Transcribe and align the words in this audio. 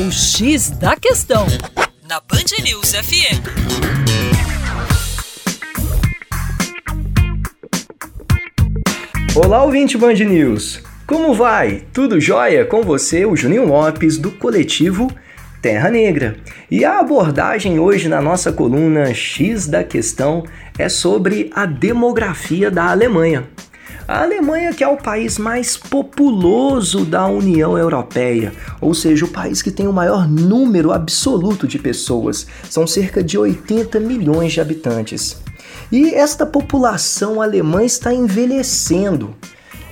O 0.00 0.12
X 0.12 0.70
da 0.70 0.94
Questão, 0.94 1.44
na 2.08 2.20
Band 2.20 2.62
News 2.62 2.92
FM. 2.92 3.42
Olá, 9.34 9.64
ouvinte 9.64 9.98
Band 9.98 10.14
News! 10.14 10.80
Como 11.04 11.34
vai? 11.34 11.82
Tudo 11.92 12.20
jóia? 12.20 12.64
Com 12.64 12.82
você, 12.82 13.26
o 13.26 13.34
Juninho 13.34 13.66
Lopes, 13.66 14.18
do 14.18 14.30
coletivo 14.30 15.10
Terra 15.60 15.90
Negra. 15.90 16.36
E 16.70 16.84
a 16.84 17.00
abordagem 17.00 17.80
hoje 17.80 18.08
na 18.08 18.22
nossa 18.22 18.52
coluna 18.52 19.12
X 19.12 19.66
da 19.66 19.82
Questão 19.82 20.44
é 20.78 20.88
sobre 20.88 21.50
a 21.52 21.66
demografia 21.66 22.70
da 22.70 22.88
Alemanha. 22.88 23.48
A 24.06 24.22
Alemanha, 24.22 24.72
que 24.72 24.82
é 24.82 24.88
o 24.88 24.96
país 24.96 25.38
mais 25.38 25.76
populoso 25.76 27.04
da 27.04 27.26
União 27.26 27.76
Europeia, 27.76 28.52
ou 28.80 28.94
seja, 28.94 29.24
o 29.24 29.28
país 29.28 29.60
que 29.60 29.70
tem 29.70 29.86
o 29.86 29.92
maior 29.92 30.26
número 30.26 30.92
absoluto 30.92 31.66
de 31.66 31.78
pessoas, 31.78 32.46
são 32.70 32.86
cerca 32.86 33.22
de 33.22 33.36
80 33.36 34.00
milhões 34.00 34.52
de 34.52 34.60
habitantes. 34.60 35.36
E 35.92 36.14
esta 36.14 36.46
população 36.46 37.40
alemã 37.40 37.84
está 37.84 38.12
envelhecendo. 38.12 39.34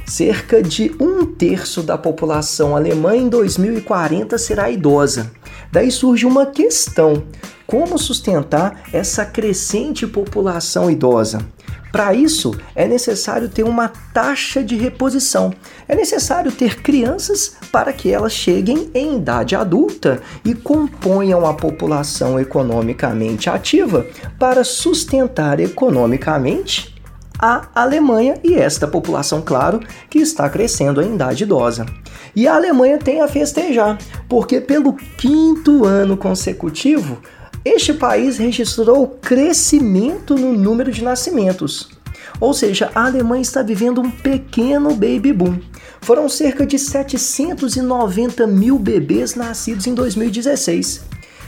Cerca 0.07 0.63
de 0.63 0.95
um 1.01 1.27
terço 1.27 1.83
da 1.83 1.99
população 1.99 2.77
alemã 2.77 3.17
em 3.17 3.29
2040 3.29 4.39
será 4.39 4.71
idosa. 4.71 5.33
Daí 5.77 5.91
surge 5.91 6.25
uma 6.25 6.47
questão: 6.47 7.23
como 7.67 7.99
sustentar 7.99 8.85
essa 8.95 9.27
crescente 9.27 10.07
população 10.07 10.91
idosa? 10.91 11.47
Para 11.93 12.15
isso, 12.15 12.59
é 12.75 12.89
necessário 12.89 13.47
ter 13.51 13.63
uma 13.63 13.93
taxa 14.15 14.65
de 14.65 14.75
reposição. 14.75 15.53
É 15.87 15.95
necessário 15.95 16.51
ter 16.51 16.81
crianças 16.81 17.57
para 17.71 17.93
que 17.93 18.11
elas 18.11 18.33
cheguem 18.33 18.91
em 18.95 19.17
idade 19.17 19.55
adulta 19.55 20.23
e 20.43 20.55
componham 20.55 21.45
a 21.45 21.53
população 21.53 22.41
economicamente 22.41 23.51
ativa 23.51 24.07
para 24.39 24.65
sustentar 24.65 25.61
economicamente 25.61 26.96
a 27.39 27.69
Alemanha 27.75 28.39
e 28.43 28.55
esta 28.55 28.87
população, 28.87 29.43
claro, 29.43 29.81
que 30.09 30.19
está 30.19 30.49
crescendo 30.49 31.03
em 31.03 31.15
idade 31.15 31.45
idosa. 31.45 31.87
E 32.35 32.47
a 32.47 32.55
Alemanha 32.55 32.99
tem 32.99 33.21
a 33.21 33.29
festejar, 33.29 33.99
porque 34.29 34.61
pelo 34.61 34.95
quinto 34.95 35.85
ano 35.85 36.17
consecutivo 36.17 37.19
este 37.67 37.93
país 37.93 38.39
registrou 38.39 39.19
crescimento 39.21 40.37
no 40.37 40.53
número 40.53 40.93
de 40.93 41.03
nascimentos. 41.03 41.89
Ou 42.39 42.55
seja, 42.55 42.93
a 42.95 43.07
Alemanha 43.07 43.43
está 43.43 43.61
vivendo 43.61 44.01
um 44.01 44.09
pequeno 44.09 44.91
baby 44.91 45.33
boom. 45.33 45.59
Foram 46.01 46.29
cerca 46.29 46.65
de 46.65 46.79
790 46.79 48.47
mil 48.47 48.79
bebês 48.79 49.35
nascidos 49.35 49.85
em 49.89 49.95
2016, 49.95 51.03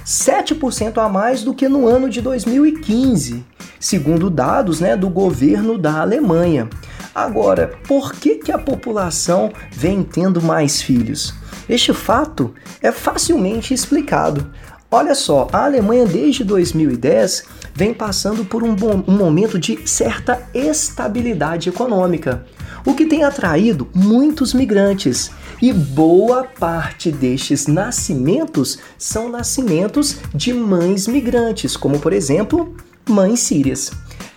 7% 0.04 0.98
a 0.98 1.08
mais 1.08 1.44
do 1.44 1.54
que 1.54 1.68
no 1.68 1.86
ano 1.86 2.10
de 2.10 2.20
2015, 2.20 3.44
segundo 3.80 4.30
dados 4.30 4.80
né, 4.80 4.96
do 4.96 5.08
governo 5.08 5.78
da 5.78 6.00
Alemanha. 6.00 6.68
Agora, 7.14 7.72
por 7.86 8.12
que, 8.12 8.36
que 8.36 8.52
a 8.52 8.58
população 8.58 9.52
vem 9.72 10.02
tendo 10.02 10.40
mais 10.40 10.80
filhos? 10.80 11.34
Este 11.68 11.92
fato 11.92 12.54
é 12.80 12.90
facilmente 12.90 13.74
explicado. 13.74 14.50
Olha 14.90 15.14
só, 15.14 15.48
a 15.52 15.66
Alemanha 15.66 16.06
desde 16.06 16.42
2010 16.44 17.44
vem 17.74 17.92
passando 17.92 18.44
por 18.44 18.62
um, 18.62 18.74
bom, 18.74 19.04
um 19.06 19.16
momento 19.16 19.58
de 19.58 19.86
certa 19.86 20.48
estabilidade 20.54 21.68
econômica, 21.68 22.46
o 22.86 22.94
que 22.94 23.04
tem 23.04 23.22
atraído 23.22 23.86
muitos 23.94 24.54
migrantes. 24.54 25.30
E 25.60 25.72
boa 25.72 26.44
parte 26.44 27.10
destes 27.10 27.66
nascimentos 27.66 28.78
são 28.96 29.28
nascimentos 29.28 30.16
de 30.34 30.54
mães 30.54 31.06
migrantes, 31.06 31.76
como 31.76 31.98
por 31.98 32.14
exemplo, 32.14 32.74
mães 33.08 33.40
sírias. 33.40 33.90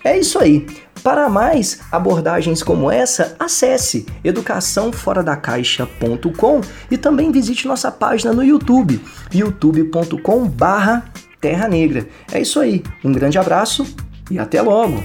É 0.04 0.18
isso 0.18 0.40
aí. 0.40 0.66
Para 1.04 1.30
mais 1.30 1.80
abordagens 1.92 2.62
como 2.62 2.92
essa, 2.92 3.36
acesse 3.40 4.06
educaçãoforadacaixa.com 4.24 6.62
e 6.92 6.98
também 6.98 7.32
visite 7.32 7.68
nossa 7.68 7.92
página 7.92 8.32
no 8.32 8.44
YouTube, 8.44 9.02
youtube.com/terra 9.34 11.68
negra. 11.68 12.08
É 12.32 12.40
isso 12.40 12.60
aí. 12.60 12.84
Um 13.04 13.12
grande 13.12 13.40
abraço 13.40 13.84
e 14.30 14.38
até 14.38 14.62
logo. 14.62 15.04